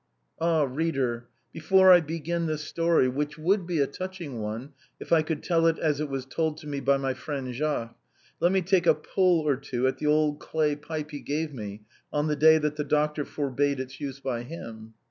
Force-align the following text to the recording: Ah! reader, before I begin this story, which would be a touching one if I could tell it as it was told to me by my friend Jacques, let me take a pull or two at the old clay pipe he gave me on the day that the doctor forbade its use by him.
Ah! 0.39 0.63
reader, 0.63 1.27
before 1.53 1.91
I 1.91 1.99
begin 2.01 2.47
this 2.47 2.63
story, 2.63 3.07
which 3.07 3.37
would 3.37 3.67
be 3.67 3.79
a 3.79 3.85
touching 3.85 4.39
one 4.41 4.73
if 4.99 5.13
I 5.13 5.21
could 5.21 5.43
tell 5.43 5.67
it 5.67 5.77
as 5.77 5.99
it 5.99 6.09
was 6.09 6.25
told 6.25 6.57
to 6.57 6.67
me 6.67 6.79
by 6.79 6.97
my 6.97 7.13
friend 7.13 7.53
Jacques, 7.53 7.95
let 8.39 8.51
me 8.51 8.63
take 8.63 8.87
a 8.87 8.95
pull 8.95 9.47
or 9.47 9.55
two 9.57 9.85
at 9.85 9.99
the 9.99 10.07
old 10.07 10.39
clay 10.39 10.75
pipe 10.75 11.11
he 11.11 11.19
gave 11.19 11.53
me 11.53 11.83
on 12.11 12.25
the 12.25 12.35
day 12.35 12.57
that 12.57 12.77
the 12.77 12.83
doctor 12.83 13.23
forbade 13.25 13.79
its 13.79 14.01
use 14.01 14.19
by 14.19 14.41
him. 14.41 14.95